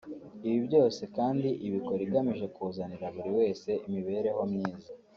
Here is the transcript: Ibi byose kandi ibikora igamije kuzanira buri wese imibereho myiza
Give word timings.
Ibi 0.47 0.59
byose 0.67 1.01
kandi 1.15 1.47
ibikora 1.67 2.01
igamije 2.07 2.45
kuzanira 2.55 3.05
buri 3.15 3.31
wese 3.37 3.69
imibereho 3.87 4.41
myiza 4.53 4.91